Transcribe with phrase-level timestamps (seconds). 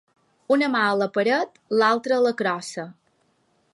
[0.53, 2.87] Una mà a la paret, l'altra a la crossa.